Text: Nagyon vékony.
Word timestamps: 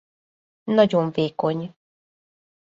Nagyon 0.63 1.11
vékony. 1.11 1.75